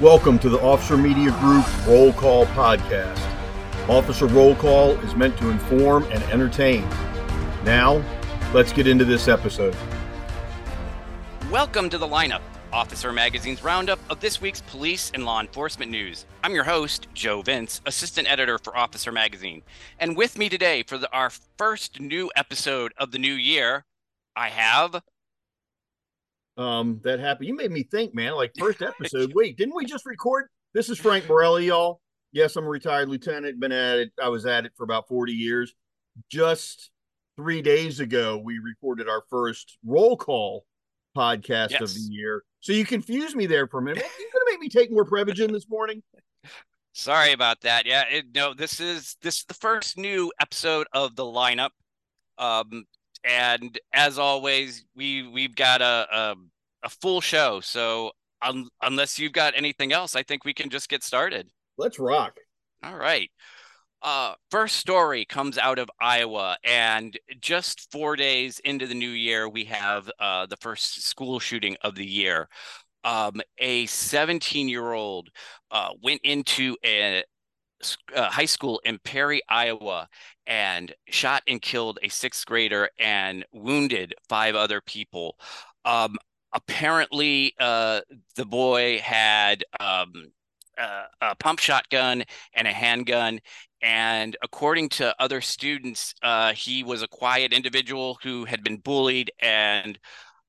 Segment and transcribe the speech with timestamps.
[0.00, 3.20] Welcome to the Officer Media Group Roll Call Podcast.
[3.86, 6.88] Officer Roll Call is meant to inform and entertain.
[7.64, 8.02] Now,
[8.54, 9.76] let's get into this episode.
[11.50, 12.40] Welcome to the lineup,
[12.72, 16.24] Officer Magazine's roundup of this week's police and law enforcement news.
[16.42, 19.60] I'm your host, Joe Vince, assistant editor for Officer Magazine.
[19.98, 23.84] And with me today for the, our first new episode of the new year,
[24.34, 25.02] I have
[26.60, 27.48] um, that happened.
[27.48, 28.34] You made me think, man.
[28.34, 29.32] Like first episode.
[29.34, 30.46] Wait, didn't we just record?
[30.74, 32.00] This is Frank Borelli, y'all.
[32.32, 33.58] Yes, I'm a retired lieutenant.
[33.58, 34.12] Been at it.
[34.22, 35.74] I was at it for about 40 years.
[36.30, 36.90] Just
[37.36, 40.66] three days ago, we recorded our first roll call
[41.16, 41.80] podcast yes.
[41.80, 42.44] of the year.
[42.60, 44.04] So you confused me there for a minute.
[44.18, 46.02] You're gonna make me take more Prevagen this morning?
[46.92, 47.86] Sorry about that.
[47.86, 51.70] Yeah, it, no, this is this is the first new episode of the lineup.
[52.36, 52.84] Um,
[53.24, 56.36] and as always, we we've got a a,
[56.82, 57.60] a full show.
[57.60, 61.48] So un, unless you've got anything else, I think we can just get started.
[61.76, 62.36] Let's rock.
[62.82, 63.30] All right.
[64.02, 69.48] Uh, first story comes out of Iowa, and just four days into the new year,
[69.48, 72.48] we have uh, the first school shooting of the year.
[73.04, 75.28] Um, a 17 year old
[75.70, 77.22] uh, went into a,
[78.14, 80.08] a, high school in Perry, Iowa,
[80.46, 85.36] and shot and killed a sixth grader and wounded five other people.
[85.84, 86.16] Um,
[86.52, 88.00] apparently, uh,
[88.36, 90.32] the boy had um,
[91.20, 93.40] a pump shotgun and a handgun.
[93.82, 99.30] And according to other students, uh, he was a quiet individual who had been bullied
[99.40, 99.98] and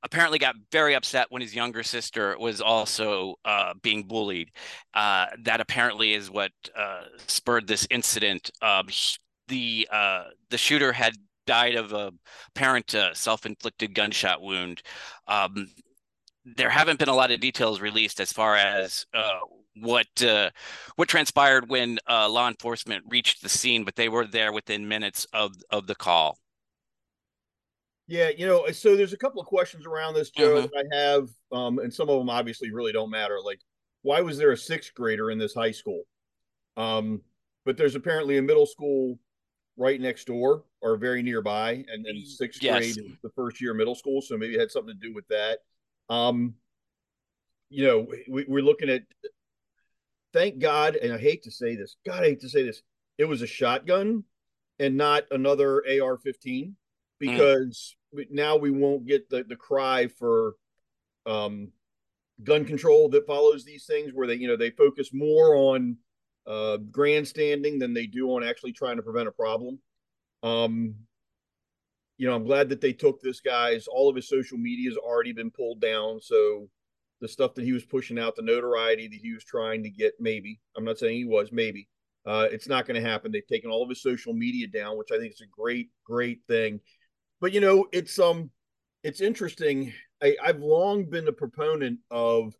[0.03, 4.49] apparently got very upset when his younger sister was also uh, being bullied.
[4.93, 8.49] Uh, that apparently is what uh, spurred this incident.
[8.61, 8.87] Um,
[9.47, 11.13] the uh, the shooter had
[11.45, 12.11] died of a
[12.55, 14.81] apparent uh, self-inflicted gunshot wound.
[15.27, 15.67] Um,
[16.45, 19.39] there haven't been a lot of details released as far as uh,
[19.77, 20.49] what uh,
[20.95, 25.25] what transpired when uh, law enforcement reached the scene, but they were there within minutes
[25.33, 26.37] of of the call.
[28.07, 30.67] Yeah, you know, so there's a couple of questions around this, Joe.
[30.67, 30.93] Mm-hmm.
[30.93, 33.39] I have, um, and some of them obviously really don't matter.
[33.41, 33.61] Like,
[34.01, 36.03] why was there a sixth grader in this high school?
[36.75, 37.21] Um,
[37.63, 39.17] but there's apparently a middle school
[39.77, 42.77] right next door or very nearby, and then sixth yes.
[42.77, 45.13] grade is the first year of middle school, so maybe it had something to do
[45.13, 45.59] with that.
[46.11, 46.55] Um,
[47.69, 49.03] you know, we, we're looking at
[50.33, 52.81] thank God, and I hate to say this, God, I hate to say this,
[53.17, 54.25] it was a shotgun
[54.77, 56.73] and not another AR 15 hmm.
[57.19, 58.25] because mm.
[58.29, 60.55] now we won't get the, the cry for
[61.25, 61.69] um,
[62.43, 65.95] gun control that follows these things where they, you know, they focus more on
[66.45, 69.79] uh, grandstanding than they do on actually trying to prevent a problem.
[70.43, 70.95] Um,
[72.21, 74.97] you know, I'm glad that they took this guy's, all of his social media has
[74.97, 76.21] already been pulled down.
[76.21, 76.69] So,
[77.19, 80.13] the stuff that he was pushing out, the notoriety that he was trying to get,
[80.19, 80.59] maybe.
[80.77, 81.87] I'm not saying he was, maybe.
[82.23, 83.31] Uh, it's not going to happen.
[83.31, 86.41] They've taken all of his social media down, which I think is a great, great
[86.47, 86.79] thing.
[87.39, 88.51] But you know, it's um,
[89.03, 89.91] it's interesting.
[90.21, 92.53] I, I've long been a proponent of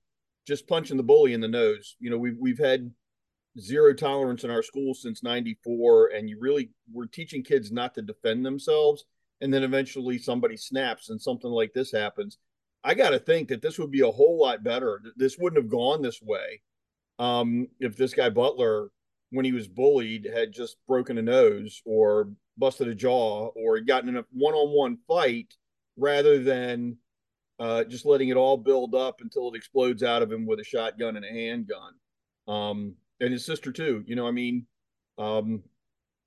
[0.48, 1.98] just punching the bully in the nose.
[2.00, 2.90] You know, we've we've had
[3.60, 8.02] zero tolerance in our schools since 94 and you really we're teaching kids not to
[8.02, 9.04] defend themselves
[9.42, 12.38] and then eventually somebody snaps and something like this happens
[12.84, 15.02] I got to think that this would be a whole lot better.
[15.16, 16.62] This wouldn't have gone this way
[17.20, 18.90] um, if this guy Butler,
[19.30, 24.10] when he was bullied, had just broken a nose or busted a jaw or gotten
[24.10, 25.54] in a one-on-one fight
[25.98, 26.98] rather than
[27.60, 30.64] uh, just letting it all build up until it explodes out of him with a
[30.64, 31.94] shotgun and a handgun.
[32.48, 34.04] Um, and his sister too.
[34.08, 34.66] You know, I mean,
[35.20, 35.62] um,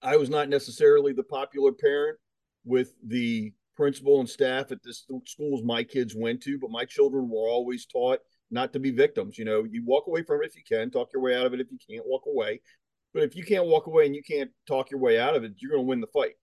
[0.00, 2.19] I was not necessarily the popular parent
[2.64, 4.94] with the principal and staff at the
[5.26, 8.20] schools my kids went to, but my children were always taught
[8.50, 9.36] not to be victims.
[9.38, 11.54] You know, you walk away from it if you can, talk your way out of
[11.54, 12.60] it if you can't walk away.
[13.12, 15.52] But if you can't walk away and you can't talk your way out of it,
[15.58, 16.34] you're going to win the fight.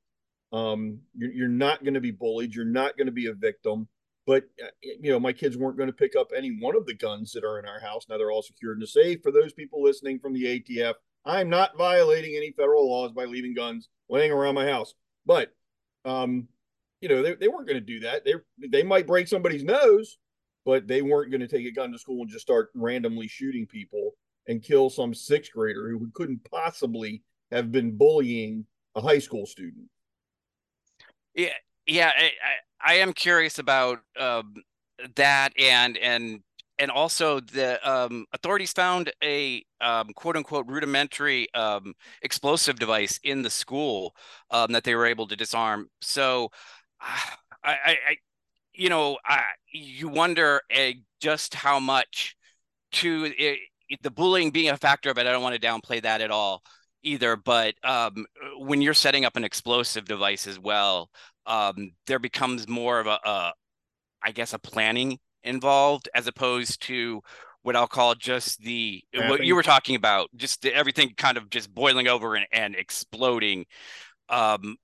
[0.53, 2.53] Um, you're, you're not going to be bullied.
[2.53, 3.87] You're not going to be a victim.
[4.27, 6.93] But uh, you know, my kids weren't going to pick up any one of the
[6.93, 8.05] guns that are in our house.
[8.07, 9.19] Now they're all secured and safe.
[9.23, 10.93] For those people listening from the ATF,
[11.25, 14.93] I'm not violating any federal laws by leaving guns laying around my house.
[15.25, 15.53] But
[16.05, 16.47] um,
[17.01, 18.23] you know, they, they weren't going to do that.
[18.25, 18.33] They
[18.67, 20.17] they might break somebody's nose,
[20.65, 23.65] but they weren't going to take a gun to school and just start randomly shooting
[23.65, 24.11] people
[24.47, 28.65] and kill some sixth grader who couldn't possibly have been bullying
[28.95, 29.85] a high school student.
[31.33, 31.53] Yeah,
[31.85, 34.53] yeah, I, I, I am curious about um,
[35.15, 36.41] that and and
[36.81, 41.93] and also the um, authorities found a um, quote unquote rudimentary um,
[42.23, 44.15] explosive device in the school
[44.49, 45.87] um, that they were able to disarm.
[46.01, 46.49] So
[46.99, 47.23] I,
[47.63, 48.17] I, I
[48.73, 52.35] you know, I, you wonder uh, just how much
[52.93, 53.59] to it,
[54.01, 56.63] the bullying being a factor it, I don't want to downplay that at all
[57.03, 57.35] either.
[57.35, 58.25] But um,
[58.57, 61.11] when you're setting up an explosive device as well,
[61.45, 63.53] um, there becomes more of a, a,
[64.23, 67.21] I guess, a planning involved as opposed to
[67.63, 71.49] what I'll call just the what you were talking about, just the, everything kind of
[71.49, 73.65] just boiling over and, and exploding
[74.29, 74.77] um,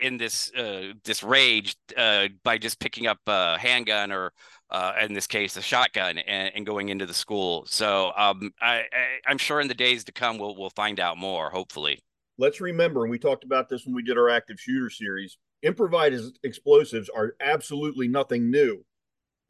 [0.00, 4.32] in this uh, this rage uh, by just picking up a handgun or
[4.70, 7.64] uh, in this case a shotgun and, and going into the school.
[7.66, 8.84] So um, I,
[9.26, 11.50] I, am sure in the days to come we'll we'll find out more.
[11.50, 12.00] Hopefully.
[12.38, 15.36] Let's remember, and we talked about this when we did our active shooter series.
[15.62, 18.82] Improvised explosives are absolutely nothing new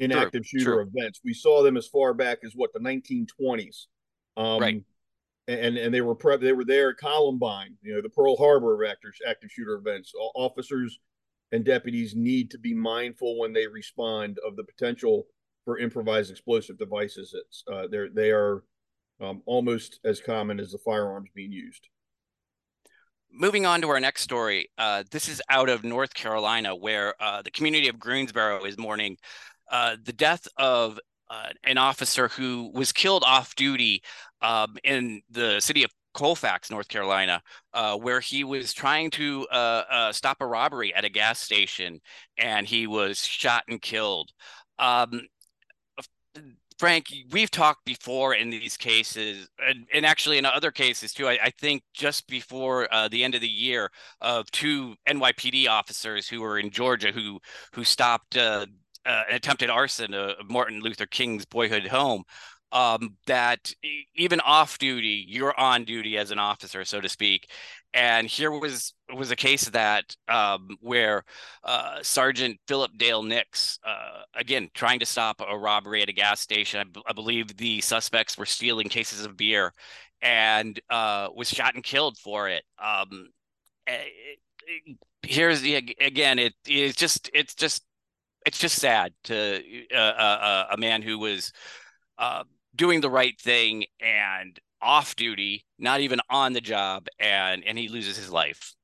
[0.00, 0.90] in true, active shooter true.
[0.94, 1.20] events.
[1.24, 3.86] We saw them as far back as what the 1920s.
[4.36, 4.84] Um, right
[5.50, 8.84] and and they were pre- they were there at Columbine, you know, the Pearl Harbor
[8.86, 10.12] active active shooter events.
[10.34, 11.00] Officers
[11.52, 15.26] and deputies need to be mindful when they respond of the potential
[15.64, 17.34] for improvised explosive devices.
[17.34, 18.62] It's uh, they're they are
[19.20, 21.88] um, almost as common as the firearms being used.
[23.32, 27.42] Moving on to our next story, uh, this is out of North Carolina, where uh,
[27.42, 29.16] the community of Greensboro is mourning
[29.70, 30.98] uh, the death of
[31.30, 34.02] uh, an officer who was killed off duty
[34.42, 37.40] um, in the city of Colfax, North Carolina,
[37.72, 42.00] uh, where he was trying to uh, uh, stop a robbery at a gas station
[42.36, 44.30] and he was shot and killed.
[44.78, 45.22] Um,
[46.80, 51.28] Frank, we've talked before in these cases, and, and actually in other cases too.
[51.28, 53.90] I, I think just before uh, the end of the year,
[54.22, 57.38] of two NYPD officers who were in Georgia who
[57.74, 58.64] who stopped uh,
[59.06, 62.24] uh, an attempted arson of Martin Luther King's boyhood home
[62.72, 63.72] um, that
[64.14, 67.50] even off duty, you're on duty as an officer, so to speak.
[67.92, 71.24] And here was was a case that um, where
[71.64, 76.40] uh, Sergeant Philip Dale Nix, uh, again trying to stop a robbery at a gas
[76.40, 76.80] station.
[76.80, 79.72] I, b- I believe the suspects were stealing cases of beer,
[80.22, 82.62] and uh, was shot and killed for it.
[82.78, 83.30] Um,
[83.88, 84.04] it, eh,
[84.86, 86.38] it here's the again.
[86.38, 87.82] It it's just it's just
[88.46, 89.62] it's just sad to
[89.94, 91.52] uh, uh, uh a man who was
[92.18, 92.44] uh,
[92.74, 97.88] doing the right thing and off duty, not even on the job, and and he
[97.88, 98.74] loses his life.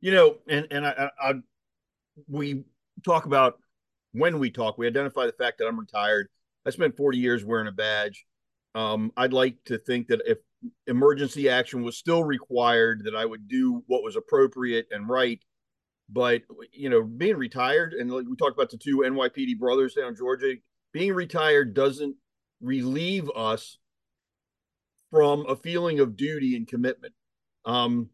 [0.00, 1.34] You know, and and I, I
[2.28, 2.64] we
[3.04, 3.58] talk about
[4.12, 6.28] when we talk, we identify the fact that I'm retired.
[6.66, 8.24] I spent 40 years wearing a badge.
[8.74, 10.38] Um, I'd like to think that if
[10.86, 15.40] emergency action was still required, that I would do what was appropriate and right.
[16.08, 20.08] But you know, being retired, and like we talked about the two NYPD brothers down
[20.08, 20.54] in Georgia,
[20.92, 22.16] being retired doesn't
[22.60, 23.78] relieve us
[25.10, 27.12] from a feeling of duty and commitment.
[27.64, 28.08] Um,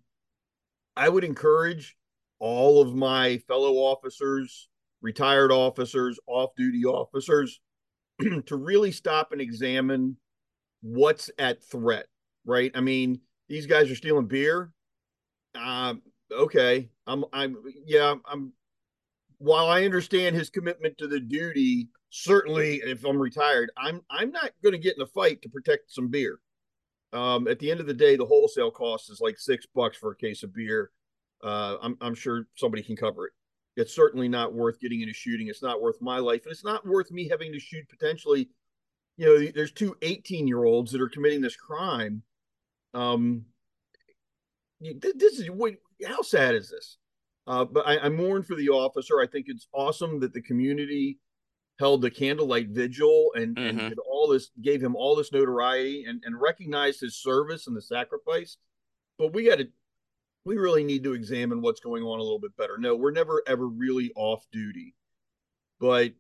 [0.96, 1.96] I would encourage
[2.40, 4.68] all of my fellow officers,
[5.00, 7.60] retired officers, off duty officers
[8.46, 10.16] to really stop and examine
[10.82, 12.06] what's at threat,
[12.44, 12.72] right?
[12.74, 14.72] I mean, these guys are stealing beer.
[15.54, 16.02] Um,
[16.32, 16.88] okay.
[17.06, 18.52] I'm, I'm, yeah, I'm,
[19.38, 24.50] while I understand his commitment to the duty, certainly if I'm retired, I'm I'm not
[24.62, 26.40] going to get in a fight to protect some beer.
[27.12, 30.12] Um, at the end of the day, the wholesale cost is like six bucks for
[30.12, 30.90] a case of beer.
[31.42, 33.32] Uh, I'm I'm sure somebody can cover it.
[33.76, 35.48] It's certainly not worth getting into shooting.
[35.48, 38.48] It's not worth my life, and it's not worth me having to shoot potentially.
[39.16, 42.22] You know, there's two 18 year olds that are committing this crime.
[42.94, 43.44] Um,
[44.80, 45.74] this is what,
[46.06, 46.98] how sad is this?
[47.46, 49.20] Uh, but I, I mourn for the officer.
[49.20, 51.18] I think it's awesome that the community
[51.78, 53.78] held the candlelight vigil and, mm-hmm.
[53.78, 57.82] and all this gave him all this notoriety and, and recognized his service and the
[57.82, 58.58] sacrifice.
[59.18, 59.68] But we got to
[60.44, 62.78] we really need to examine what's going on a little bit better.
[62.78, 64.94] No, we're never ever really off duty.
[65.80, 66.12] But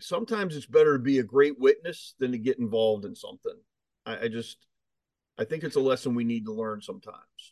[0.00, 3.56] sometimes it's better to be a great witness than to get involved in something.
[4.04, 4.58] I, I just
[5.38, 7.51] I think it's a lesson we need to learn sometimes.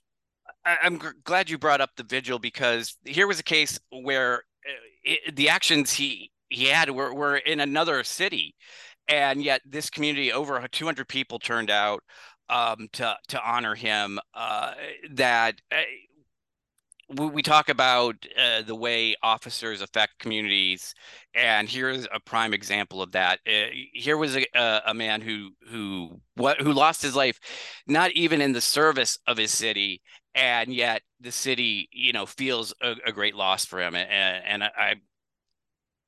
[0.64, 4.72] I'm g- glad you brought up the vigil because here was a case where uh,
[5.04, 8.54] it, the actions he he had were, were in another city
[9.08, 12.02] and yet this community over 200 people turned out
[12.48, 14.72] um, to to honor him uh,
[15.12, 15.82] that uh,
[17.32, 20.94] we, talk about uh, the way officers affect communities
[21.34, 23.40] and here's a prime example of that.
[23.92, 27.40] Here was a, a man who who what who lost his life
[27.86, 30.00] not even in the service of his city
[30.34, 34.64] and yet the city you know feels a, a great loss for him and, and
[34.64, 34.96] I,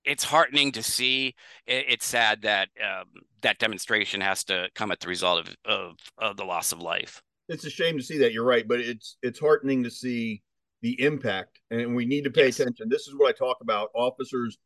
[0.04, 1.34] it's heartening to see.
[1.66, 3.06] it's sad that um,
[3.42, 7.22] that demonstration has to come at the result of, of, of the loss of life.
[7.48, 8.32] It's a shame to see that.
[8.32, 10.42] You're right, but it's it's heartening to see
[10.80, 12.60] the impact, and we need to pay yes.
[12.60, 12.88] attention.
[12.88, 14.58] This is what I talk about: officers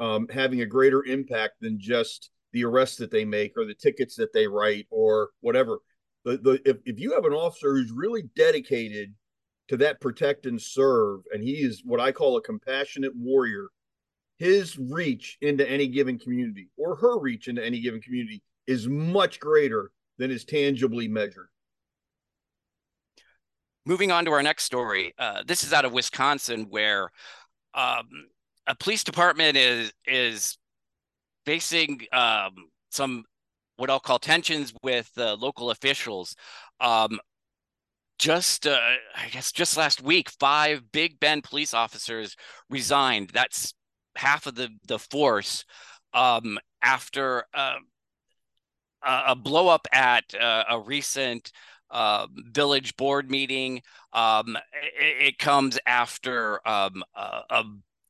[0.00, 4.14] um, having a greater impact than just the arrests that they make or the tickets
[4.16, 5.78] that they write or whatever.
[6.24, 9.14] The, the if, if you have an officer who's really dedicated
[9.68, 13.68] to that protect and serve, and he is what I call a compassionate warrior,
[14.38, 19.40] his reach into any given community or her reach into any given community is much
[19.40, 21.48] greater than is tangibly measured.
[23.84, 25.12] Moving on to our next story.
[25.18, 27.10] Uh, this is out of Wisconsin, where
[27.74, 28.08] um,
[28.66, 30.56] a police department is is
[31.44, 32.54] facing um,
[32.90, 33.24] some
[33.76, 36.34] what I'll call tensions with uh, local officials.
[36.80, 37.20] Um,
[38.18, 38.78] just uh,
[39.16, 42.36] I guess just last week, five Big Bend police officers
[42.70, 43.30] resigned.
[43.30, 43.74] That's
[44.16, 45.64] half of the the force
[46.14, 47.76] um, after uh,
[49.02, 51.50] a blow up at uh, a recent
[51.90, 53.82] uh, village board meeting.
[54.12, 54.56] Um,
[54.98, 57.64] it, it, comes after um, a, a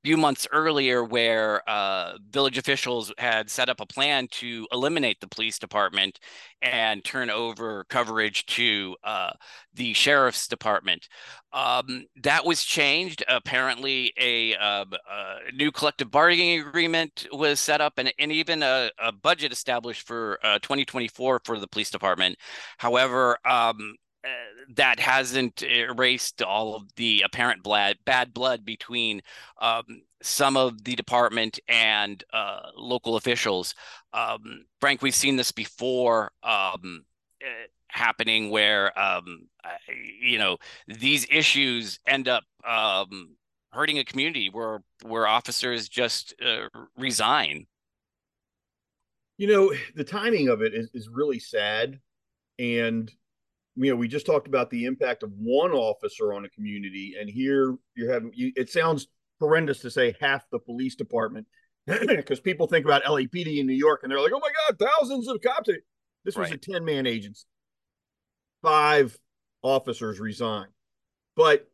[0.05, 5.29] few months earlier where uh, village officials had set up a plan to eliminate the
[5.29, 6.19] police department
[6.61, 9.31] and turn over coverage to uh,
[9.75, 11.09] the sheriff's department.
[11.53, 13.25] Um, that was changed.
[13.29, 18.91] Apparently, a, uh, a, new collective bargaining agreement was set up and, and even a,
[18.99, 22.37] a budget established for uh, 2024 for the police department.
[22.79, 23.97] However, um,
[24.77, 29.21] that hasn't erased all of the apparent bad, bad blood between
[29.61, 33.75] um, some of the department and uh, local officials.
[34.13, 37.05] Um, Frank, we've seen this before um,
[37.43, 39.49] uh, happening where, um,
[40.21, 43.37] you know, these issues end up um,
[43.73, 47.67] hurting a community where where officers just uh, resign.
[49.39, 51.99] You know, the timing of it is, is really sad.
[52.59, 53.11] And
[53.77, 57.29] you know, we just talked about the impact of one officer on a community, and
[57.29, 58.31] here you're having.
[58.35, 59.09] You, it sounds
[59.41, 61.47] horrendous to say half the police department,
[61.87, 65.29] because people think about LAPD in New York, and they're like, "Oh my God, thousands
[65.29, 65.71] of cops!"
[66.25, 66.55] This was right.
[66.55, 67.47] a ten man agency.
[68.63, 69.19] Five
[69.63, 70.73] officers resigned,
[71.35, 71.67] but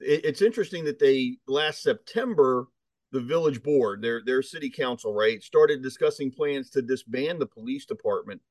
[0.00, 2.66] it, it's interesting that they last September
[3.12, 7.86] the village board, their their city council, right, started discussing plans to disband the police
[7.86, 8.42] department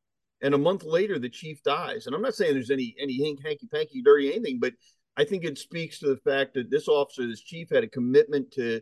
[0.41, 2.05] and a month later the chief dies.
[2.05, 4.73] And i'm not saying there's any any hanky panky dirty anything but
[5.17, 8.51] i think it speaks to the fact that this officer this chief had a commitment
[8.53, 8.81] to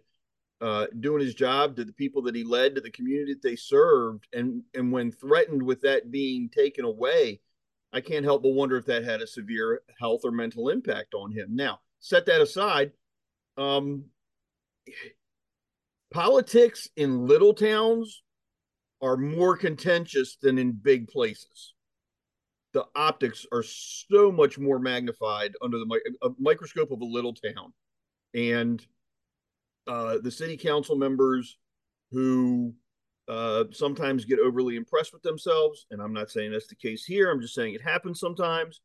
[0.59, 3.55] uh, doing his job to the people that he led to the community that they
[3.55, 4.27] served.
[4.33, 7.41] And and when threatened with that being taken away
[7.93, 11.31] i can't help but wonder if that had a severe health or mental impact on
[11.31, 11.55] him.
[11.55, 12.91] Now set that aside
[13.55, 14.05] um
[16.11, 18.23] politics in little towns
[19.01, 21.74] are more contentious than in big places.
[22.74, 27.74] The optics are so much more magnified under the a microscope of a little town,
[28.34, 28.86] and
[29.88, 31.58] uh, the city council members
[32.12, 32.74] who
[33.27, 37.32] uh, sometimes get overly impressed with themselves, and I'm not saying that's the case here.
[37.32, 38.82] I'm just saying it happens sometimes.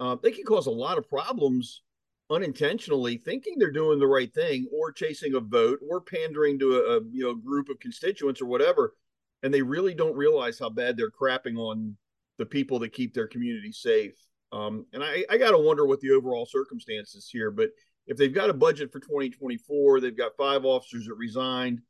[0.00, 1.82] Uh, they can cause a lot of problems
[2.30, 6.96] unintentionally, thinking they're doing the right thing, or chasing a vote, or pandering to a,
[6.96, 8.94] a you know group of constituents or whatever
[9.42, 11.96] and they really don't realize how bad they're crapping on
[12.38, 14.14] the people that keep their community safe.
[14.52, 17.50] Um, and I, I got to wonder what the overall circumstances here.
[17.50, 17.70] But
[18.06, 21.80] if they've got a budget for 2024, they've got five officers that resigned.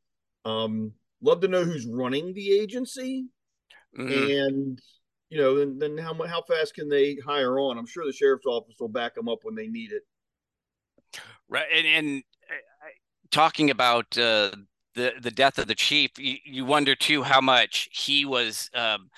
[0.45, 3.25] Um, love to know who's running the agency,
[3.97, 4.11] mm-hmm.
[4.11, 4.79] and
[5.29, 7.77] you know, then then how how fast can they hire on?
[7.77, 10.03] I'm sure the sheriff's office will back them up when they need it.
[11.49, 12.89] Right, and, and uh,
[13.31, 14.51] talking about uh,
[14.95, 19.09] the the death of the chief, you, you wonder too how much he was um,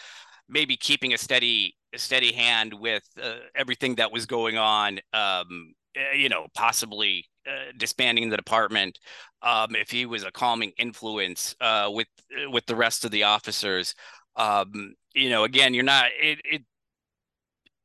[0.50, 5.00] maybe keeping a steady a steady hand with uh, everything that was going on.
[5.14, 9.00] Um, eh, you know, possibly uh, disbanding the department.
[9.42, 12.08] Um, if he was a calming influence uh, with
[12.50, 13.96] with the rest of the officers.
[14.36, 16.62] Um, you know, again, you're not it, it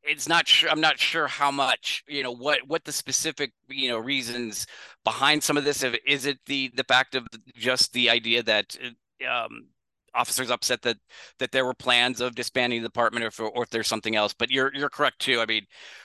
[0.03, 3.89] it's not sure i'm not sure how much you know what what the specific you
[3.89, 4.67] know reasons
[5.05, 8.77] behind some of this is it the the fact of just the idea that
[9.29, 9.69] um,
[10.15, 10.97] officers upset that
[11.39, 14.35] that there were plans of disbanding the department or if, or if there's something else
[14.35, 15.65] but you're you're correct too i mean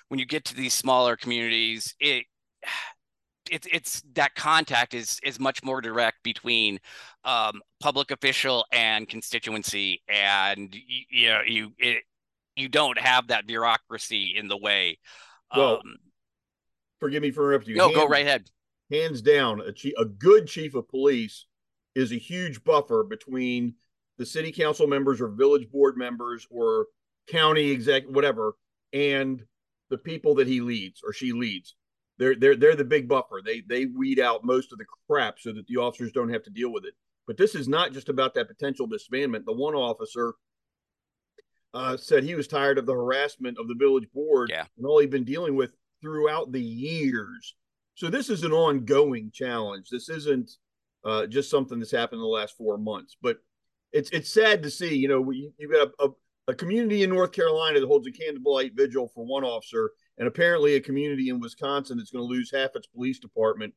[0.09, 2.25] when you get to these smaller communities it
[3.51, 6.79] it's it's that contact is is much more direct between
[7.25, 12.03] um, public official and constituency and you, you know you it,
[12.55, 14.97] you don't have that bureaucracy in the way.
[15.55, 15.97] Well, um,
[16.99, 17.77] forgive me for interrupting you.
[17.77, 18.49] No, go right ahead.
[18.91, 21.45] Hands down, a, chief, a good chief of police
[21.95, 23.75] is a huge buffer between
[24.17, 26.87] the city council members or village board members or
[27.27, 28.55] county exec whatever
[28.93, 29.43] and
[29.89, 31.75] the people that he leads or she leads
[32.19, 35.51] they're they're they're the big buffer they they weed out most of the crap so
[35.51, 36.93] that the officers don't have to deal with it
[37.27, 39.45] But this is not just about that potential disbandment.
[39.45, 40.33] The one officer
[41.73, 44.65] uh, said he was tired of the harassment of the village board yeah.
[44.77, 47.55] and all he'd been dealing with throughout the years.
[47.95, 49.89] So this is an ongoing challenge.
[49.89, 50.51] This isn't
[51.03, 53.17] uh, just something that's happened in the last four months.
[53.21, 53.37] But
[53.93, 54.95] it's it's sad to see.
[54.95, 56.09] You know, we, you've got a, a,
[56.49, 60.75] a community in North Carolina that holds a candlelight vigil for one officer, and apparently
[60.75, 63.73] a community in Wisconsin that's going to lose half its police department.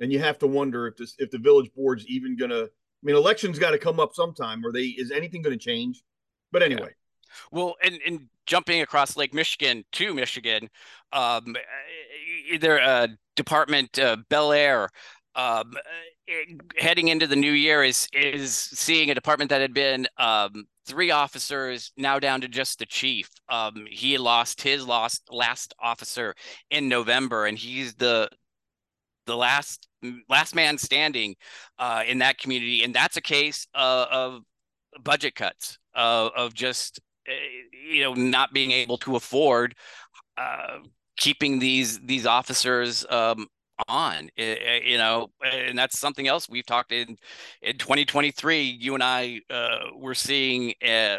[0.00, 2.64] And you have to wonder if this if the village board's even going to.
[2.64, 4.64] I mean, elections got to come up sometime.
[4.64, 4.84] Are they?
[4.84, 6.02] Is anything going to change?
[6.52, 6.82] But anyway.
[6.82, 6.88] Yeah.
[7.50, 10.68] Well, and, and jumping across Lake Michigan to Michigan,
[11.12, 11.56] um,
[12.58, 14.88] their uh, department uh, Bellaire
[15.34, 15.74] um,
[16.78, 21.10] heading into the new year is is seeing a department that had been um, three
[21.10, 23.28] officers now down to just the chief.
[23.48, 26.34] Um, he lost his lost last officer
[26.70, 28.28] in November, and he's the
[29.26, 29.88] the last
[30.28, 31.36] last man standing
[31.78, 34.42] uh, in that community, and that's a case of
[35.02, 37.32] budget cuts uh, of just eh,
[37.90, 39.74] you know not being able to afford
[40.36, 40.78] uh,
[41.22, 43.46] keeping these these officers um,
[43.86, 47.16] on you know and that's something else we've talked in
[47.62, 51.18] in 2023 you and i uh, we're seeing uh,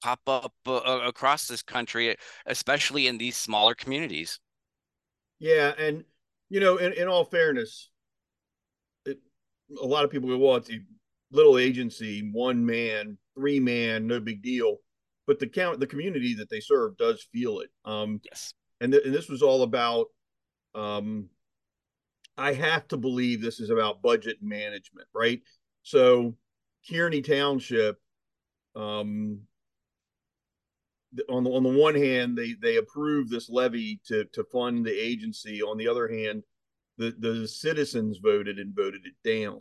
[0.00, 2.14] pop up uh, across this country
[2.46, 4.38] especially in these smaller communities.
[5.40, 6.04] Yeah and
[6.48, 7.90] you know in, in all fairness
[9.04, 9.18] it,
[9.82, 10.78] a lot of people go well it's a
[11.32, 14.76] little agency one man three man no big deal.
[15.26, 17.70] But the count the community that they serve does feel it.
[17.84, 20.06] Um yes and, th- and this was all about
[20.74, 21.28] um
[22.36, 25.40] I have to believe this is about budget management, right?
[25.82, 26.34] So
[26.90, 28.00] Kearney Township,
[28.74, 29.40] um,
[31.28, 34.92] on the on the one hand, they they approve this levy to to fund the
[34.92, 35.62] agency.
[35.62, 36.42] On the other hand,
[36.98, 39.60] the the citizens voted and voted it down.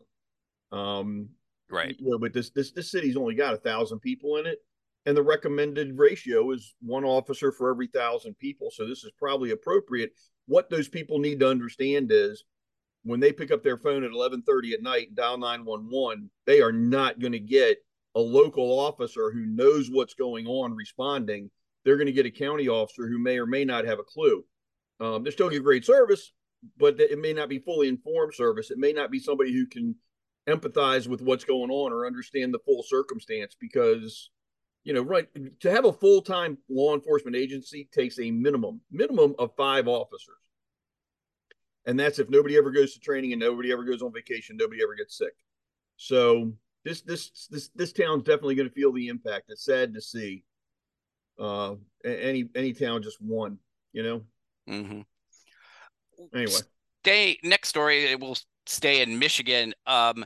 [0.71, 1.29] Um,
[1.69, 1.95] right.
[1.99, 4.59] You know, but this this this city's only got a thousand people in it,
[5.05, 8.69] and the recommended ratio is one officer for every thousand people.
[8.71, 10.11] So this is probably appropriate.
[10.45, 12.43] What those people need to understand is
[13.03, 16.71] when they pick up their phone at 11:30 at night and dial 911, they are
[16.71, 17.77] not going to get
[18.15, 21.49] a local officer who knows what's going on responding.
[21.83, 24.45] They're going to get a county officer who may or may not have a clue.
[24.99, 26.31] Um, they're still get great service,
[26.77, 28.71] but it may not be fully informed service.
[28.71, 29.95] It may not be somebody who can
[30.47, 34.29] empathize with what's going on or understand the full circumstance because
[34.83, 35.27] you know right
[35.59, 40.37] to have a full-time law enforcement agency takes a minimum minimum of five officers
[41.85, 44.81] and that's if nobody ever goes to training and nobody ever goes on vacation, nobody
[44.81, 45.33] ever gets sick.
[45.97, 46.53] So
[46.85, 49.45] this this this this town's definitely going to feel the impact.
[49.49, 50.43] It's sad to see.
[51.39, 53.57] Uh, any any town just one,
[53.91, 54.21] you know.
[54.69, 55.01] Mm-hmm.
[56.33, 56.59] Anyway,
[57.03, 58.15] stay next story.
[58.15, 59.73] We'll stay in Michigan.
[59.85, 60.25] Um,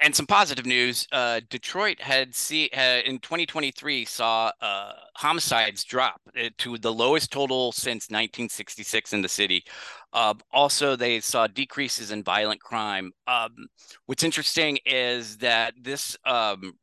[0.00, 1.06] and some positive news.
[1.10, 7.32] Uh, Detroit had see uh, in 2023 saw uh, homicides drop uh, to the lowest
[7.32, 9.64] total since 1966 in the city.
[10.12, 13.12] Um, also, they saw decreases in violent crime.
[13.26, 13.68] Um,
[14.06, 16.74] what's interesting is that this um,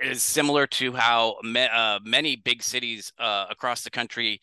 [0.00, 4.40] is similar to how me, uh, many big cities uh, across the country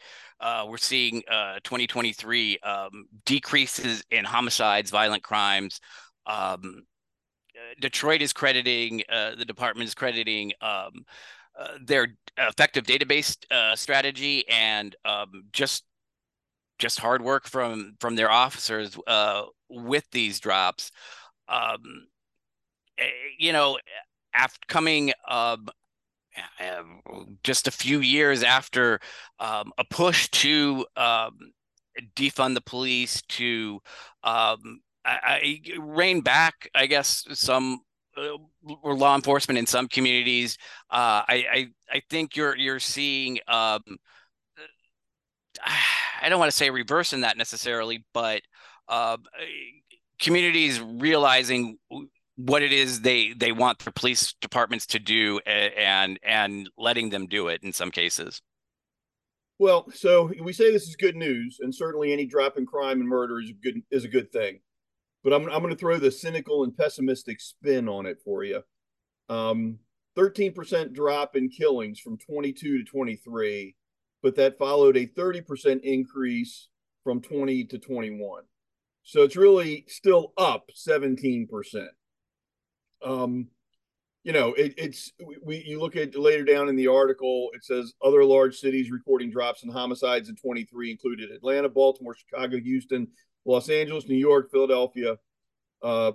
[0.68, 1.22] we're seeing
[1.64, 5.80] 2023 um, decreases in homicides, violent crimes.
[6.28, 6.84] Um,
[7.80, 11.06] Detroit is crediting uh, the department is crediting um,
[11.60, 15.84] uh, their effective database uh, strategy and um, just
[16.80, 20.92] just hard work from from their officers uh, with these drops.
[21.48, 22.08] Um,
[22.98, 23.78] eh, you know,
[24.34, 25.68] after coming um,
[27.44, 29.00] just a few years after
[29.40, 31.38] um, a push to um,
[32.16, 33.80] defund the police to
[34.24, 37.80] um, I, I rein back, I guess, some
[38.18, 38.38] uh,
[38.84, 40.58] law enforcement in some communities.
[40.90, 43.40] Uh, I, I, I think you're you're seeing.
[43.48, 43.82] Um,
[46.22, 48.42] I don't want to say reversing that necessarily, but
[48.88, 49.18] uh,
[50.20, 51.78] communities realizing
[52.38, 57.28] what it is they they want their police departments to do and and letting them
[57.28, 58.42] do it in some cases.
[59.58, 63.08] Well, so we say this is good news, and certainly any drop in crime and
[63.08, 64.60] murder is a good is a good thing
[65.26, 68.62] but I'm, I'm going to throw the cynical and pessimistic spin on it for you.
[69.28, 69.80] Um,
[70.16, 73.76] 13% drop in killings from 22 to 23,
[74.22, 76.70] but that followed a 30% increase
[77.04, 78.44] from 20 to 21.
[79.02, 81.48] So it's really still up 17%.
[83.04, 83.48] Um,
[84.24, 85.12] you know, it, it's
[85.44, 89.30] we you look at later down in the article, it says other large cities reporting
[89.30, 93.08] drops in homicides in 23 included Atlanta, Baltimore, Chicago, Houston,
[93.46, 95.18] Los Angeles, New York, Philadelphia.
[95.82, 96.14] Uh,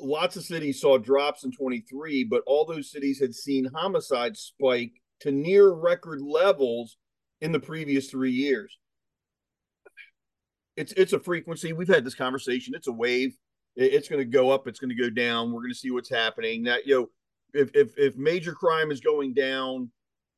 [0.00, 4.92] lots of cities saw drops in 23, but all those cities had seen homicides spike
[5.20, 6.96] to near record levels
[7.40, 8.78] in the previous three years.
[10.76, 11.72] It's it's a frequency.
[11.72, 12.74] We've had this conversation.
[12.74, 13.36] It's a wave.
[13.76, 14.66] It's going to go up.
[14.66, 15.52] It's going to go down.
[15.52, 16.64] We're going to see what's happening.
[16.64, 17.10] That you know,
[17.52, 19.90] if if if major crime is going down,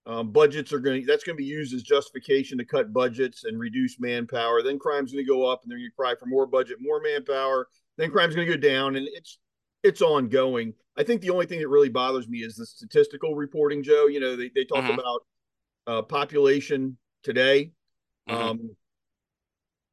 [0.07, 1.03] um, budgets are going.
[1.03, 4.63] to That's going to be used as justification to cut budgets and reduce manpower.
[4.63, 7.69] Then crime's going to go up, and then you cry for more budget, more manpower.
[7.97, 9.39] Then crime's going to go down, and it's
[9.83, 10.75] it's ongoing.
[10.97, 14.07] I think the only thing that really bothers me is the statistical reporting, Joe.
[14.07, 14.99] You know, they, they talk mm-hmm.
[14.99, 15.21] about
[15.87, 17.73] uh, population today
[18.29, 18.43] mm-hmm.
[18.43, 18.77] um,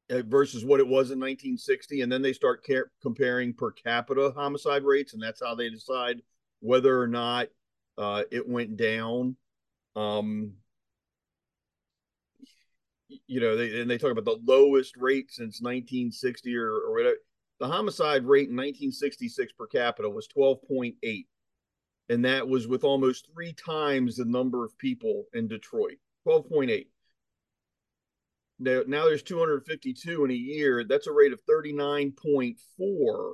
[0.09, 2.01] uh, versus what it was in 1960.
[2.01, 5.13] And then they start care- comparing per capita homicide rates.
[5.13, 6.21] And that's how they decide
[6.59, 7.47] whether or not
[7.97, 9.35] uh, it went down.
[9.95, 10.53] Um,
[13.27, 17.17] you know, they, and they talk about the lowest rate since 1960 or, or whatever.
[17.59, 21.25] The homicide rate in 1966 per capita was 12.8.
[22.09, 26.87] And that was with almost three times the number of people in Detroit, 12.8.
[28.59, 30.83] Now, now there's 252 in a year.
[30.83, 33.33] That's a rate of 39.4.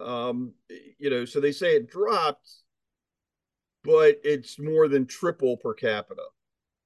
[0.00, 0.54] Um,
[0.98, 2.48] you know, so they say it dropped,
[3.84, 6.22] but it's more than triple per capita.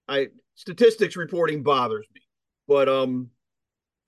[0.08, 2.20] I statistics reporting bothers me,
[2.68, 3.30] but um,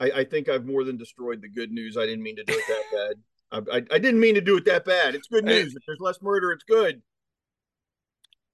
[0.01, 1.96] I, I, think I've more than destroyed the good news.
[1.96, 3.70] I didn't mean to do it that bad.
[3.70, 5.14] I, I, I, didn't mean to do it that bad.
[5.14, 5.74] It's good news.
[5.74, 7.03] If there's less murder, it's good.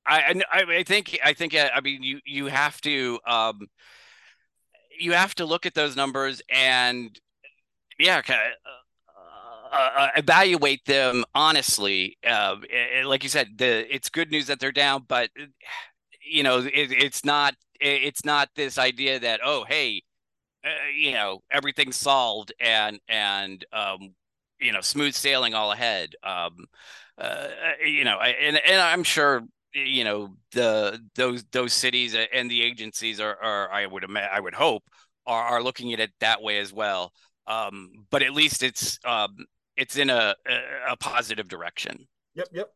[0.07, 3.67] I I I think I think I mean you you have to um
[4.99, 7.19] you have to look at those numbers and
[7.99, 8.21] yeah
[9.75, 12.17] uh, uh, uh, evaluate them honestly.
[12.27, 12.57] Uh,
[13.05, 15.31] like you said, the it's good news that they're down, but
[16.27, 20.03] you know it, it's not it's not this idea that oh hey
[20.65, 24.15] uh, you know everything's solved and and um,
[24.61, 26.11] you know smooth sailing all ahead.
[26.23, 26.67] Um,
[27.19, 27.49] uh,
[27.85, 29.43] you know, and and I'm sure
[29.75, 34.55] you know the those those cities and the agencies are, are I would I would
[34.55, 34.85] hope
[35.27, 37.13] are, are looking at it that way as well.
[37.47, 39.37] Um, but at least it's um,
[39.77, 40.35] it's in a,
[40.89, 42.07] a positive direction.
[42.35, 42.71] Yep, yep.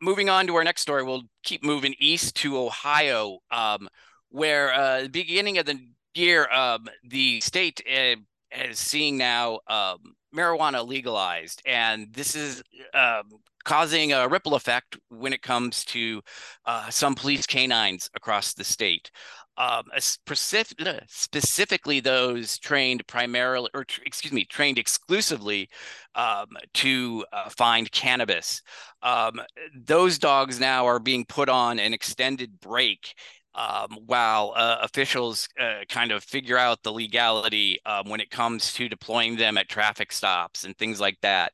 [0.00, 3.88] Moving on to our next story, we'll keep moving east to Ohio, um,
[4.30, 5.78] where uh, the beginning of the
[6.14, 8.16] year, um, the state uh,
[8.52, 12.62] is seeing now um, marijuana legalized, and this is
[12.94, 13.24] um,
[13.64, 16.20] causing a ripple effect when it comes to
[16.66, 19.10] uh, some police canines across the state.
[19.58, 25.68] Um, specific, specifically those trained primarily, or excuse me, trained exclusively
[26.14, 28.62] um, to uh, find cannabis.
[29.02, 29.40] Um,
[29.84, 33.14] those dogs now are being put on an extended break
[33.54, 38.72] um, while uh, officials uh, kind of figure out the legality um, when it comes
[38.74, 41.52] to deploying them at traffic stops and things like that.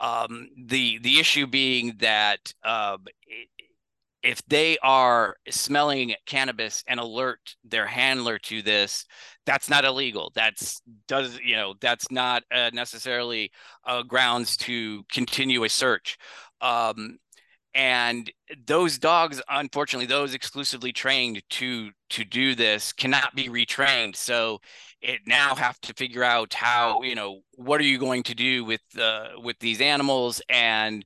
[0.00, 3.04] Um, the the issue being that um,
[4.22, 9.04] if they are smelling cannabis and alert their handler to this,
[9.46, 10.30] that's not illegal.
[10.34, 13.50] That's does you know that's not uh, necessarily
[13.84, 16.18] uh, grounds to continue a search.
[16.60, 17.18] Um,
[17.74, 18.30] and
[18.66, 24.60] those dogs unfortunately those exclusively trained to to do this cannot be retrained so
[25.00, 28.64] it now have to figure out how you know what are you going to do
[28.64, 31.04] with uh, with these animals and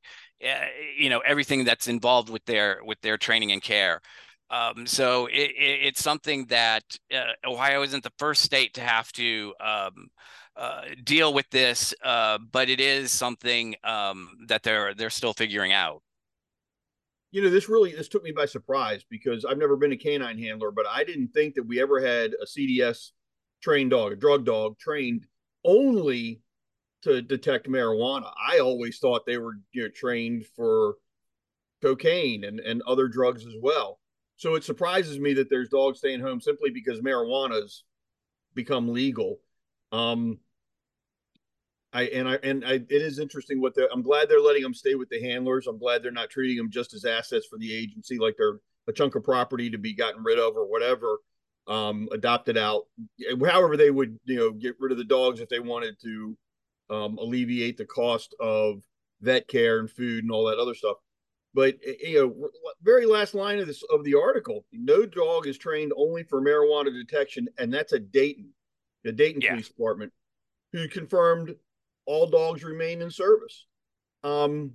[0.99, 4.01] you know everything that's involved with their with their training and care.
[4.49, 9.11] Um, so it, it, it's something that uh, ohio isn't the first state to have
[9.12, 10.09] to um,
[10.57, 15.72] uh, deal with this uh, but it is something um, that they're they're still figuring
[15.72, 16.03] out.
[17.33, 20.38] You know, this really this took me by surprise because I've never been a canine
[20.38, 23.11] handler, but I didn't think that we ever had a CDS
[23.61, 25.27] trained dog, a drug dog trained
[25.64, 26.40] only
[27.02, 28.32] to detect marijuana.
[28.37, 30.96] I always thought they were you know trained for
[31.82, 34.00] cocaine and and other drugs as well.
[34.37, 37.85] So it surprises me that there's dogs staying home simply because marijuana's
[38.54, 39.40] become legal.
[39.92, 40.40] Um,
[41.92, 43.88] I and I and I, it is interesting what they're.
[43.92, 45.66] I'm glad they're letting them stay with the handlers.
[45.66, 48.92] I'm glad they're not treating them just as assets for the agency, like they're a
[48.92, 51.18] chunk of property to be gotten rid of or whatever,
[51.66, 52.82] um, adopted out.
[53.40, 56.37] However, they would you know get rid of the dogs if they wanted to
[56.90, 58.83] um, alleviate the cost of
[59.20, 60.96] vet care and food and all that other stuff.
[61.55, 62.49] But eh, you know,
[62.83, 66.92] very last line of this of the article: no dog is trained only for marijuana
[66.92, 68.51] detection, and that's a Dayton,
[69.05, 69.51] the Dayton yeah.
[69.51, 70.12] Police Department,
[70.72, 71.55] who confirmed
[72.05, 73.66] all dogs remain in service.
[74.22, 74.72] Um,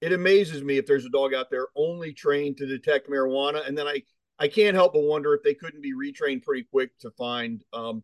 [0.00, 3.76] it amazes me if there's a dog out there only trained to detect marijuana, and
[3.76, 4.02] then I
[4.38, 8.02] I can't help but wonder if they couldn't be retrained pretty quick to find um,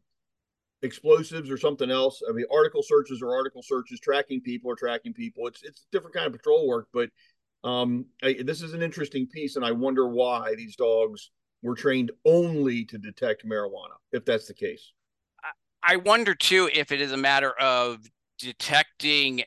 [0.83, 2.23] explosives or something else.
[2.29, 5.47] I mean, article searches or article searches, tracking people or tracking people.
[5.47, 7.11] It's it's different kind of patrol work, but
[7.65, 11.31] um, I, this is an interesting piece, and I wonder why these dogs
[11.63, 14.93] were trained only to detect marijuana, if that's the case.
[15.83, 17.99] I wonder too if it is a matter of
[18.39, 19.43] detecting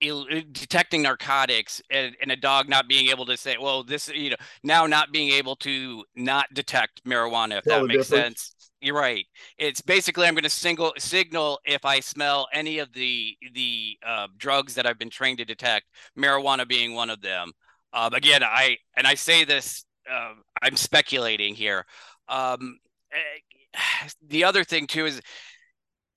[0.00, 4.36] detecting narcotics and, and, a dog not being able to say, well, this, you know,
[4.64, 8.40] now not being able to not detect marijuana, if Tell that makes difference.
[8.40, 8.61] sense.
[8.82, 9.26] You're right.
[9.58, 14.26] It's basically I'm going to single signal if I smell any of the the uh,
[14.36, 15.86] drugs that I've been trained to detect,
[16.18, 17.52] marijuana being one of them.
[17.92, 21.86] Um, again, I and I say this, uh, I'm speculating here.
[22.28, 22.80] Um,
[23.12, 25.22] eh, the other thing too is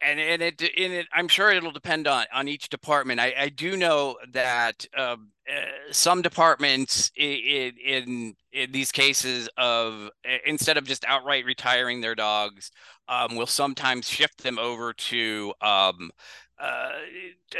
[0.05, 3.19] and and it, and it I'm sure it'll depend on on each department.
[3.19, 10.09] I, I do know that um, uh, some departments in, in, in these cases of
[10.45, 12.71] instead of just outright retiring their dogs,
[13.07, 16.11] um, will sometimes shift them over to um,
[16.59, 16.91] uh,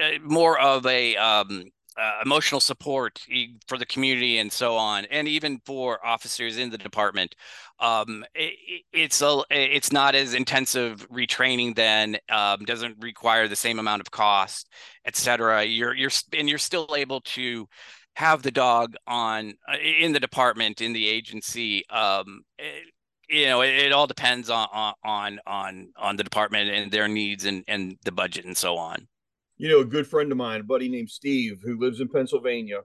[0.02, 1.66] uh more of a um,
[1.98, 3.26] uh, emotional support
[3.68, 7.36] for the community and so on, and even for officers in the department.
[7.80, 11.76] Um, it, it's a it's not as intensive retraining.
[11.76, 14.70] Then um, doesn't require the same amount of cost,
[15.06, 15.64] etc.
[15.64, 17.68] You're you're and you're still able to
[18.16, 21.88] have the dog on uh, in the department in the agency.
[21.90, 22.84] Um, it,
[23.30, 24.68] you know, it, it, all depends on
[25.04, 29.08] on on on the department and their needs and and the budget and so on
[29.58, 32.82] you know, a good friend of mine, a buddy named Steve, who lives in Pennsylvania,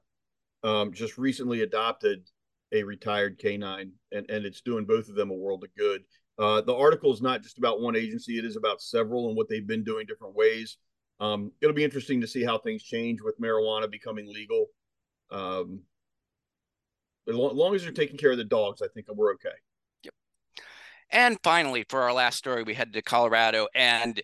[0.62, 2.28] um, just recently adopted
[2.72, 6.02] a retired canine, and and it's doing both of them a world of good.
[6.38, 9.48] Uh, the article is not just about one agency; it is about several and what
[9.48, 10.78] they've been doing different ways.
[11.18, 14.66] Um, it'll be interesting to see how things change with marijuana becoming legal.
[15.30, 15.82] Um,
[17.28, 19.50] as long as they're taking care of the dogs, I think we're okay.
[20.04, 20.14] Yep.
[21.10, 24.22] And finally, for our last story, we head to Colorado, and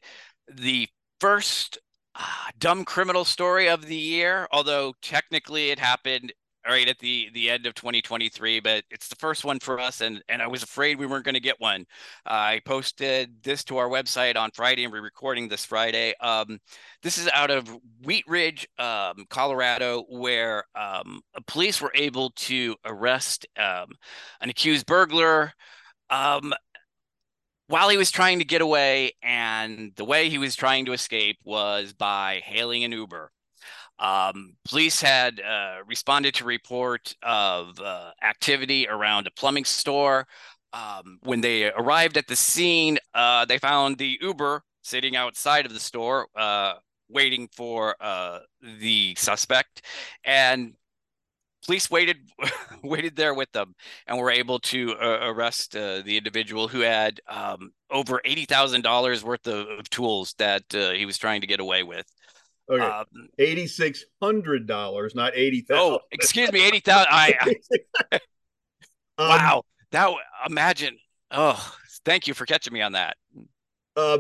[0.48, 0.88] the
[1.20, 1.78] first
[2.18, 6.32] uh, dumb criminal story of the year, although technically it happened
[6.66, 10.22] right at the the end of 2023 but it's the first one for us and
[10.28, 11.82] and i was afraid we weren't going to get one.
[12.26, 16.14] Uh, i posted this to our website on friday and we're recording this friday.
[16.20, 16.58] Um,
[17.02, 17.68] this is out of
[18.04, 23.88] wheat ridge um, colorado where um, police were able to arrest um,
[24.40, 25.52] an accused burglar.
[26.08, 26.52] Um,
[27.68, 31.38] while he was trying to get away, and the way he was trying to escape
[31.44, 33.30] was by hailing an Uber.
[33.98, 40.26] Um, police had uh, responded to report of uh, activity around a plumbing store.
[40.72, 45.72] Um, when they arrived at the scene, uh, they found the Uber sitting outside of
[45.72, 46.74] the store, uh,
[47.08, 48.40] waiting for uh,
[48.80, 49.82] the suspect,
[50.24, 50.74] and
[51.66, 52.18] police waited
[52.82, 53.74] waited there with them
[54.06, 58.82] and were able to uh, arrest uh, the individual who had um, over eighty thousand
[58.82, 62.06] dollars worth of, of, tools that uh, he was trying to get away with.
[62.70, 63.04] Okay, um,
[63.38, 65.94] eighty six hundred dollars, not eighty thousand.
[65.94, 67.08] Oh, excuse me, eighty thousand.
[67.10, 67.54] I,
[68.10, 68.14] I
[69.18, 70.14] um, wow, that
[70.48, 70.96] imagine.
[71.30, 71.74] Oh,
[72.04, 73.16] thank you for catching me on that.
[73.96, 74.18] Uh,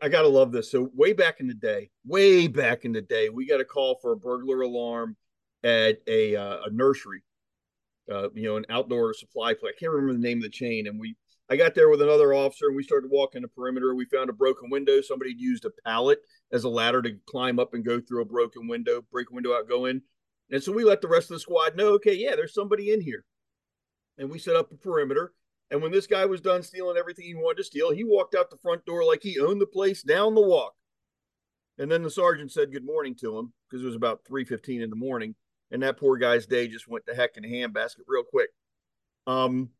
[0.00, 0.70] I gotta love this.
[0.70, 3.98] So way back in the day, way back in the day, we got a call
[4.00, 5.16] for a burglar alarm
[5.62, 7.22] at a uh, a nursery,
[8.10, 9.74] uh, you know, an outdoor supply place.
[9.76, 10.86] I can't remember the name of the chain.
[10.86, 11.16] And we,
[11.48, 13.94] I got there with another officer, and we started walking the perimeter.
[13.94, 15.00] We found a broken window.
[15.00, 16.20] Somebody had used a pallet
[16.52, 19.54] as a ladder to climb up and go through a broken window, break a window
[19.54, 20.02] out, go in.
[20.50, 23.00] And so we let the rest of the squad know, okay, yeah, there's somebody in
[23.00, 23.24] here.
[24.18, 25.32] And we set up a perimeter.
[25.70, 28.50] And when this guy was done stealing everything he wanted to steal, he walked out
[28.50, 30.74] the front door like he owned the place down the walk.
[31.78, 34.90] And then the sergeant said good morning to him because it was about 3:15 in
[34.90, 35.34] the morning
[35.70, 38.50] and that poor guy's day just went to heck in a handbasket real quick.
[39.26, 39.70] Um,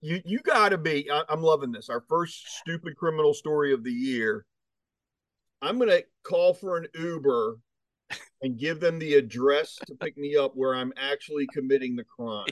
[0.00, 1.10] you you got to be.
[1.10, 1.88] I, I'm loving this.
[1.88, 4.44] Our first stupid criminal story of the year.
[5.60, 7.58] I'm gonna call for an Uber
[8.42, 12.46] and give them the address to pick me up where I'm actually committing the crime.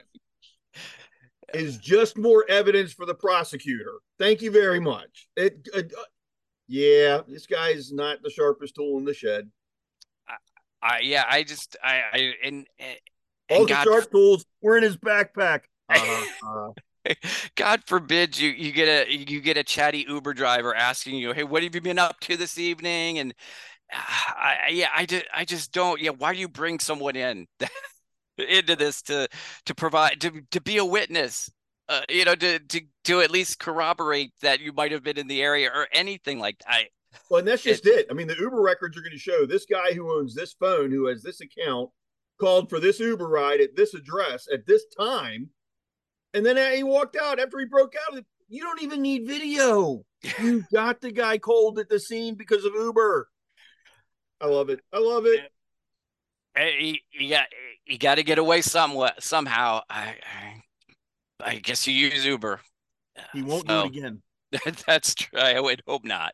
[1.53, 3.95] Is just more evidence for the prosecutor.
[4.21, 5.27] Thank you very much.
[5.37, 5.83] It, uh,
[6.69, 9.51] yeah, this guy is not the sharpest tool in the shed.
[10.83, 12.97] I yeah, I just I I and, and
[13.51, 15.63] all the God, sharp tools were in his backpack.
[15.89, 16.73] Uh-huh,
[17.07, 17.15] uh.
[17.57, 21.45] God forbid you you get a you get a chatty Uber driver asking you, "Hey,
[21.45, 23.35] what have you been up to this evening?" And
[23.93, 25.25] I, yeah, I did.
[25.35, 26.01] I just don't.
[26.01, 27.47] Yeah, why do you bring someone in
[28.39, 29.29] into this to
[29.67, 31.51] to provide to to be a witness?
[31.89, 35.27] Uh, you know, to to to at least corroborate that you might have been in
[35.27, 36.69] the area or anything like that.
[36.69, 36.89] I
[37.29, 38.07] well, and that's just it.
[38.11, 40.91] I mean, the Uber records are going to show this guy who owns this phone,
[40.91, 41.91] who has this account,
[42.39, 45.51] called for this Uber ride at this address at this time,
[46.35, 48.23] and then uh, he walked out after he broke out.
[48.49, 50.05] You don't even need video.
[50.41, 53.29] you got the guy cold at the scene because of Uber.
[54.41, 54.81] I love it.
[54.93, 55.53] I love it.
[56.57, 57.47] Hey, you got
[57.87, 59.83] you got to get away somewhat somehow.
[59.89, 60.17] I,
[61.43, 62.61] I, I guess you use Uber.
[63.33, 64.23] He won't so, do it again.
[64.87, 65.39] That's true.
[65.39, 66.33] I would hope not.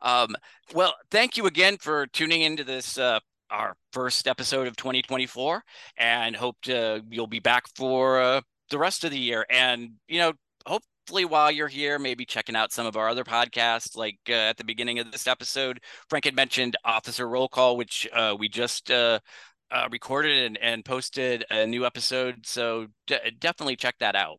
[0.00, 0.34] Um,
[0.74, 5.62] well, thank you again for tuning into this uh, our first episode of 2024,
[5.98, 9.44] and hope to you'll be back for uh, the rest of the year.
[9.50, 10.32] And you know,
[10.66, 13.96] hopefully while you're here, maybe checking out some of our other podcasts.
[13.96, 18.08] Like uh, at the beginning of this episode, Frank had mentioned Officer Roll Call, which
[18.14, 19.18] uh, we just uh,
[19.70, 22.46] uh, recorded and, and posted a new episode.
[22.46, 24.38] So definitely check that out.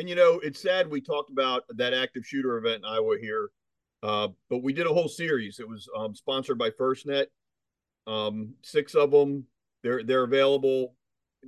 [0.00, 3.50] And you know, it's sad we talked about that active shooter event in Iowa here,
[4.02, 5.60] uh, but we did a whole series.
[5.60, 7.26] It was um, sponsored by FirstNet.
[8.06, 9.44] Um, six of them.
[9.82, 10.94] They're they're available.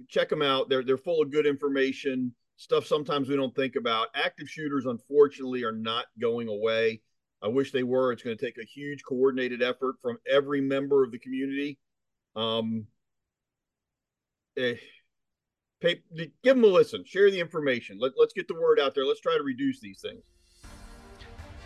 [0.08, 0.68] Check them out.
[0.68, 4.08] They're they're full of good information stuff sometimes we don't think about.
[4.14, 7.00] Active shooters, unfortunately, are not going away.
[7.42, 8.12] I wish they were.
[8.12, 11.78] It's going to take a huge coordinated effort from every member of the community.
[12.36, 12.86] Um,
[14.58, 14.74] eh,
[15.82, 16.00] pay,
[16.42, 17.04] give them a listen.
[17.04, 17.98] Share the information.
[18.00, 19.04] Let, let's get the word out there.
[19.04, 20.22] Let's try to reduce these things.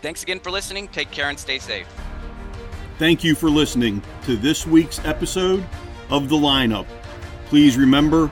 [0.03, 0.89] Thanks again for listening.
[0.89, 1.87] Take care and stay safe.
[2.99, 5.65] Thank you for listening to this week's episode
[6.11, 6.87] of The Lineup.
[7.47, 8.31] Please remember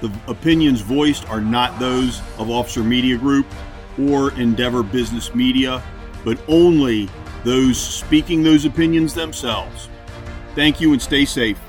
[0.00, 3.46] the opinions voiced are not those of Officer Media Group
[4.00, 5.82] or Endeavor Business Media,
[6.24, 7.08] but only
[7.44, 9.88] those speaking those opinions themselves.
[10.54, 11.60] Thank you and stay safe.